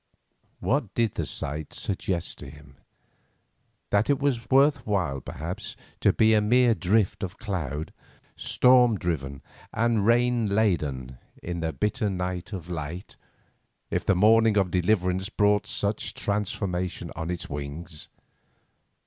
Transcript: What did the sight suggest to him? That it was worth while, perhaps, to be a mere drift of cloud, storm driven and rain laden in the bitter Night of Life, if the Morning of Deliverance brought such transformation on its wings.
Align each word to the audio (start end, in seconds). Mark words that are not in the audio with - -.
What 0.59 0.95
did 0.95 1.13
the 1.13 1.27
sight 1.27 1.73
suggest 1.73 2.39
to 2.39 2.49
him? 2.49 2.77
That 3.91 4.09
it 4.09 4.17
was 4.17 4.49
worth 4.49 4.83
while, 4.87 5.21
perhaps, 5.21 5.75
to 5.99 6.11
be 6.11 6.33
a 6.33 6.41
mere 6.41 6.73
drift 6.73 7.21
of 7.21 7.37
cloud, 7.37 7.93
storm 8.35 8.97
driven 8.97 9.43
and 9.71 10.03
rain 10.03 10.47
laden 10.47 11.19
in 11.43 11.59
the 11.59 11.71
bitter 11.71 12.09
Night 12.09 12.51
of 12.51 12.67
Life, 12.67 13.15
if 13.91 14.03
the 14.03 14.15
Morning 14.15 14.57
of 14.57 14.71
Deliverance 14.71 15.29
brought 15.29 15.67
such 15.67 16.15
transformation 16.15 17.11
on 17.15 17.29
its 17.29 17.47
wings. 17.47 18.09